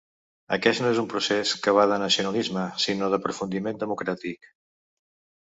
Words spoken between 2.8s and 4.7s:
sinó d’aprofundiment democràtic.